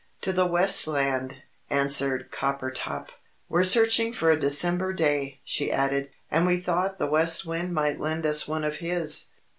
"To 0.21 0.33
the 0.33 0.47
West 0.47 0.87
Land," 0.87 1.43
answered 1.69 2.31
Coppertop. 2.31 3.09
"We're 3.47 3.63
searching 3.63 4.13
for 4.13 4.31
a 4.31 4.35
December 4.39 4.93
day," 4.93 5.41
she 5.43 5.71
added, 5.71 6.09
"and 6.31 6.47
we 6.47 6.59
thought 6.59 6.97
the 6.97 7.05
West 7.05 7.45
Wind 7.45 7.71
might 7.75 7.99
lend 7.99 8.25
us 8.25 8.47
one 8.47 8.63
of 8.63 8.77
his." 8.77 9.25